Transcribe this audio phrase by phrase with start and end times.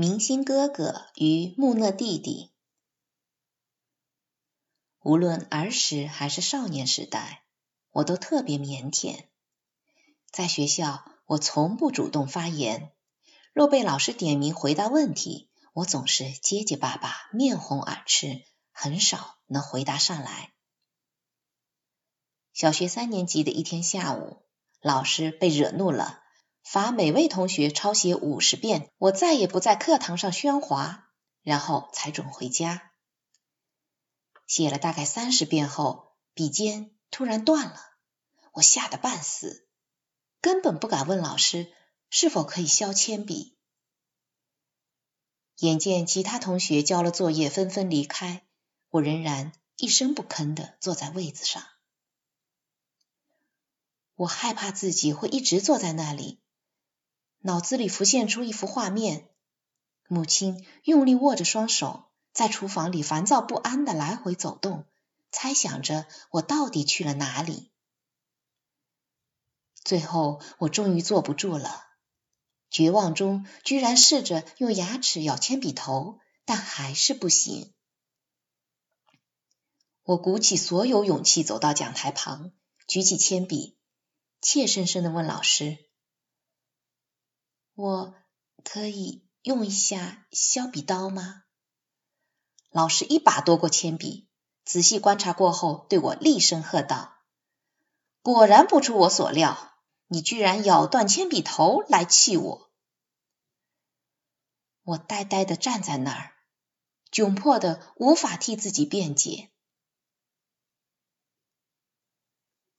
[0.00, 2.52] 明星哥哥与木讷弟弟。
[5.02, 7.42] 无论儿时还是少年时代，
[7.90, 9.24] 我都特别腼腆。
[10.30, 12.92] 在学校，我从不主动发言。
[13.52, 20.52] 若被老师点名回答问题，我总是结结巴巴、面红耳赤，很少能回答上来。
[22.52, 24.44] 小学三年级的一天下午，
[24.80, 26.22] 老师被惹怒了。
[26.70, 31.08] 罚每位同学抄写五十遍，我再也不在课堂上喧哗，
[31.40, 32.92] 然后才准回家。
[34.46, 37.80] 写了大概三十遍后，笔尖突然断了，
[38.52, 39.66] 我吓得半死，
[40.42, 41.72] 根本不敢问老师
[42.10, 43.56] 是否可以削铅笔。
[45.56, 48.46] 眼见其他同学交了作业，纷纷离开，
[48.90, 51.64] 我仍然一声不吭的坐在位子上。
[54.16, 56.42] 我害怕自己会一直坐在那里。
[57.40, 59.28] 脑子里浮现出一幅画面：
[60.08, 64.86] 母亲用力握着双手，在厨房里烦躁不安的来回走动，
[65.30, 67.70] 猜想着我到底去了哪里。
[69.84, 71.86] 最后，我终于坐不住了，
[72.70, 77.72] 绝望中居然试着用牙齿咬铅笔头，但还是不行。
[80.02, 82.52] 我鼓起所有勇气走到讲台旁，
[82.86, 83.78] 举起铅笔，
[84.40, 85.87] 怯生生的问老师。
[87.78, 88.12] 我
[88.64, 91.44] 可以用一下削笔刀吗？
[92.70, 94.28] 老师一把夺过铅笔，
[94.64, 97.14] 仔细观察过后，对我厉声喝道
[98.20, 99.76] ：“果然不出我所料，
[100.08, 102.72] 你居然咬断铅笔头来气我！”
[104.82, 106.32] 我呆呆的站在那儿，
[107.12, 109.52] 窘迫的无法替自己辩解。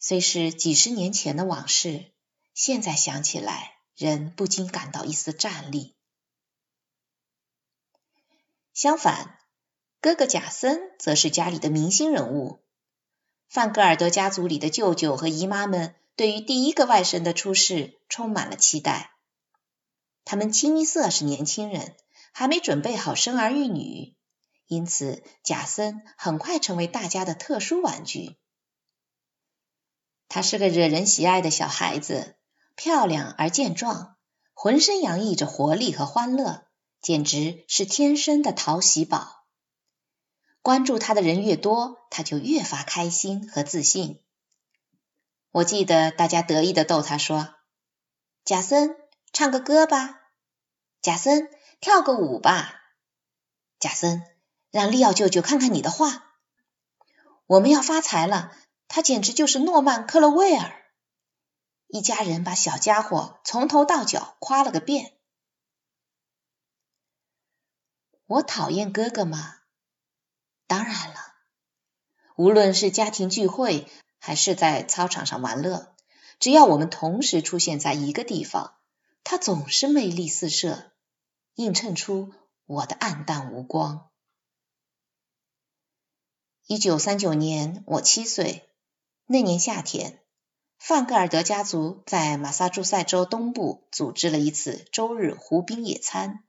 [0.00, 2.12] 虽是几十年前的往事，
[2.52, 3.77] 现在想起来。
[3.98, 5.96] 人不禁感到一丝战栗。
[8.72, 9.40] 相反，
[10.00, 12.62] 哥哥贾森则是家里的明星人物。
[13.48, 19.10] 范格尔德家族里的舅舅和姨妈们对于第一个外甥的出世充满了期待。
[20.24, 21.96] 他们清一色是年轻人，
[22.32, 24.14] 还没准备好生儿育女，
[24.68, 28.36] 因此贾森很快成为大家的特殊玩具。
[30.28, 32.37] 他是个惹人喜爱的小孩子。
[32.78, 34.16] 漂亮而健壮，
[34.54, 36.68] 浑身洋溢着活力和欢乐，
[37.00, 39.44] 简直是天生的讨喜宝。
[40.62, 44.22] 关注他的人越多，他就越发开心和自信。
[45.50, 47.56] 我记得大家得意的逗他说
[48.46, 48.94] ：“贾森，
[49.32, 50.20] 唱个歌吧；
[51.02, 51.50] 贾森，
[51.80, 52.76] 跳个舞吧；
[53.80, 54.22] 贾森，
[54.70, 56.26] 让利奥舅舅看看你的画。
[57.46, 58.52] 我们要发财了，
[58.86, 60.76] 他简直就是诺曼克洛威尔。”
[61.88, 65.14] 一家人把小家伙从头到脚夸了个遍。
[68.26, 69.60] 我讨厌哥哥吗？
[70.66, 71.34] 当然了。
[72.36, 73.88] 无论是家庭聚会，
[74.18, 75.96] 还是在操场上玩乐，
[76.38, 78.74] 只要我们同时出现在一个地方，
[79.24, 80.92] 他总是魅力四射，
[81.54, 82.34] 映衬出
[82.66, 84.10] 我的暗淡无光。
[86.66, 88.68] 一九三九年，我七岁，
[89.24, 90.22] 那年夏天。
[90.78, 96.44] 范格尔德家族在马萨诸塞州东部组织了一次周日湖滨野餐，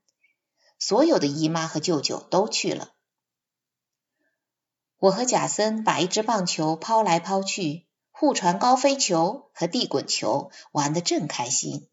[0.78, 2.94] 所有的姨妈和舅舅都去了。
[4.98, 11.90] 我和贾森把一只棒球抛来抛去，互传高飞球和地滚球，玩得正开心。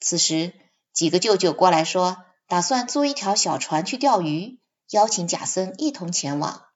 [0.00, 0.52] 此时，
[0.92, 6.67] 几个舅舅过来说，打算租一条小船去钓鱼，邀请贾森一同前往。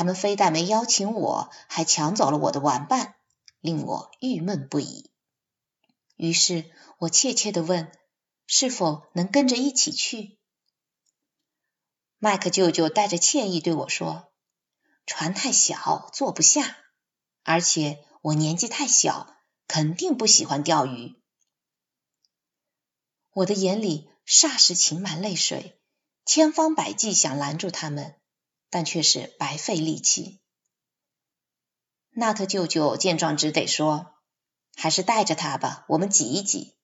[0.00, 3.16] 他们非但没邀请我，还抢走了我的玩伴，
[3.60, 5.10] 令我郁闷不已。
[6.16, 7.92] 于是我怯怯的问
[8.48, 10.38] ：“是否能跟着一起去？”
[12.18, 14.32] 麦克舅舅带着歉意对我说
[15.04, 16.78] ：“船太小，坐不下，
[17.42, 19.36] 而且我年纪太小，
[19.68, 21.20] 肯定不喜欢钓鱼。”
[23.34, 25.78] 我的眼里霎时噙满泪水，
[26.24, 28.16] 千方百计想拦住他们。
[28.70, 30.40] 但却是白费力气。
[32.12, 34.14] 纳特舅舅见状，只得说
[34.74, 36.76] ：“还是带着他吧，我们挤一挤。”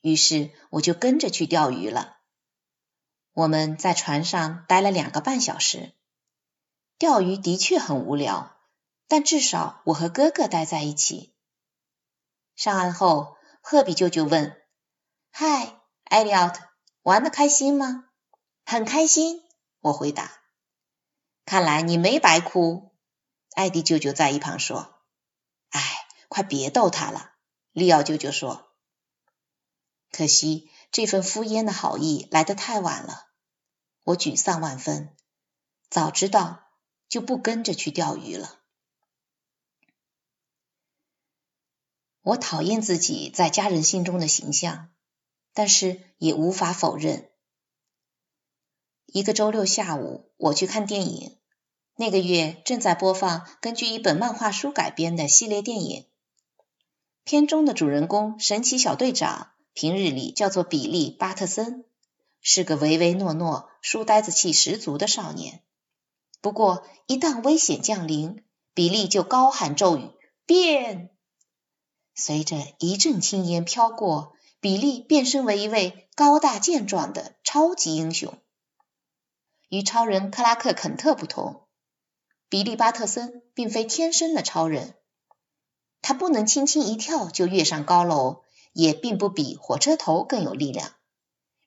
[0.00, 2.16] 于是我就跟着去钓鱼了。
[3.32, 5.92] 我们在船上待了两个半小时。
[6.98, 8.56] 钓鱼的确很无聊，
[9.08, 11.34] 但至少我和哥哥待在一起。
[12.56, 14.60] 上岸后，赫比舅舅问
[15.30, 16.68] ：“嗨，艾利奥特，
[17.02, 18.10] 玩的开心吗
[18.66, 19.42] ？”“很开心。”
[19.80, 20.30] 我回答。
[21.44, 22.94] 看来你没白哭，
[23.54, 25.02] 艾迪舅舅在一旁说
[25.70, 27.32] ：“哎，快别逗他了。”
[27.72, 28.72] 利奥舅舅说
[30.10, 33.28] ：“可惜这份敷衍的好意来得太晚了，
[34.04, 35.16] 我沮丧万分。
[35.88, 36.64] 早知道
[37.08, 38.60] 就不跟着去钓鱼了。
[42.22, 44.92] 我讨厌自己在家人心中的形象，
[45.54, 47.29] 但是也无法否认。
[49.12, 51.36] 一个周六下午，我去看电影。
[51.96, 56.06] 那个月正在播放根据一本漫画书改编的系列电影。
[57.24, 61.86] 片中的主人公神奇小队长，平日里叫做比利·巴特森，
[62.40, 65.60] 是个唯唯诺诺、书呆子气十足的少年。
[66.40, 70.08] 不过，一旦危险降临，比利就高喊咒语
[70.46, 71.10] ：“变！”
[72.14, 78.38] 随着一阵青烟飘过，比利变身为一位高大健壮的超级英雄。
[79.70, 81.66] 与超人克拉克·肯特不同，
[82.48, 84.94] 比利·巴特森并非天生的超人。
[86.02, 90.92] 他不能轻轻一跳就跃上高楼，也并不比火车头更有力量。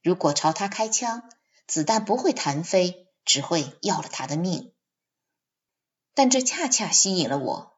[0.01, 1.29] 如果朝他开枪，
[1.65, 4.73] 子弹不会弹飞，只会要了他的命。
[6.13, 7.73] 但这恰恰吸引了我。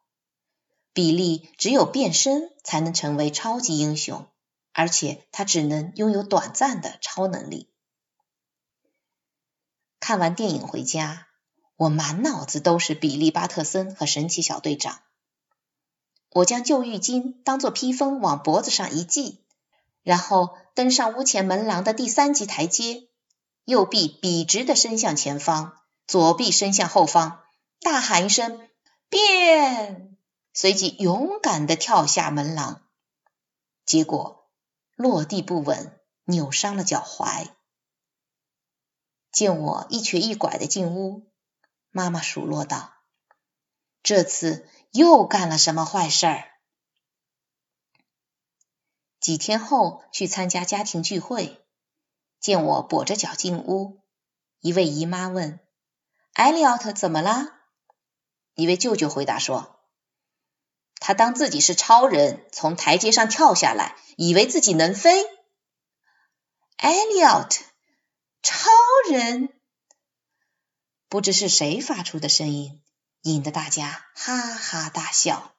[0.92, 4.26] 比利只有变身才能成为超级英雄，
[4.72, 7.70] 而且他只能拥有短暂的超能力。
[10.08, 11.26] 看完电影回家，
[11.78, 15.00] 我满脑子都是比利·巴特森和神奇小队长。
[16.30, 19.44] 我将旧浴巾当做披风往脖子上一系，
[20.04, 23.08] 然后登上屋前门廊的第三级台阶，
[23.64, 25.74] 右臂笔直的伸向前方，
[26.06, 27.40] 左臂伸向后方，
[27.82, 28.70] 大喊一声
[29.10, 30.20] “变”，
[30.54, 32.84] 随即勇敢的跳下门廊。
[33.88, 34.52] 结果
[34.96, 37.48] 落地不稳，扭伤了脚踝。
[39.36, 41.30] 见我一瘸一拐的进屋，
[41.92, 42.94] 妈妈数落道
[44.02, 46.52] ：“这次又干了什么坏事儿？”
[49.20, 51.62] 几天后去参加家庭聚会，
[52.40, 54.00] 见我跛着脚进屋，
[54.62, 55.60] 一位姨妈问
[56.32, 57.60] ：“艾利奥特怎么啦？”
[58.56, 59.82] 一位舅舅回答说
[60.96, 65.26] ：“他当自己是超人，从台阶上跳下来，以为自己能飞。”
[66.78, 67.66] 艾利奥特。
[68.46, 68.70] 超
[69.10, 69.50] 人，
[71.10, 72.84] 不知是谁发出的声音，
[73.24, 75.56] 引得大家哈哈大笑。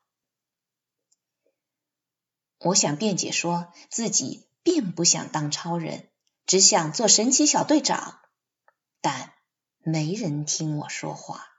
[2.58, 6.12] 我想辩解说自己并不想当超人，
[6.46, 8.20] 只想做神奇小队长，
[9.00, 9.34] 但
[9.78, 11.55] 没人听我说话。